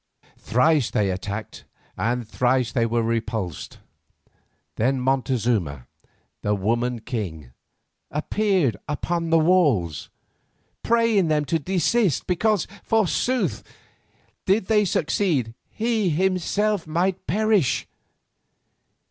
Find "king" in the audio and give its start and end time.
7.01-7.51